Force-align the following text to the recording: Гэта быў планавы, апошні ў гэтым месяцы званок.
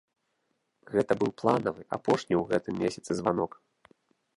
Гэта 0.93 1.13
быў 1.21 1.31
планавы, 1.43 1.81
апошні 2.01 2.33
ў 2.41 2.43
гэтым 2.53 2.75
месяцы 2.85 3.11
званок. 3.23 3.51